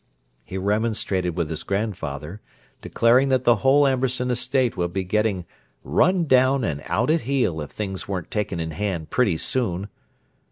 [0.43, 2.41] He remonstrated with his grandfather,
[2.81, 5.45] declaring that the whole Amberson Estate would be getting
[5.83, 9.89] "run down and out at heel, if things weren't taken in hand pretty soon."